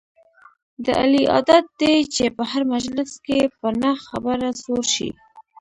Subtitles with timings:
[0.85, 1.95] د علي عادت دی
[2.37, 5.09] په هر مجلس کې په نه خبره سور شي.